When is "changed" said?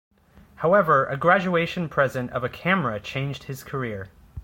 2.99-3.43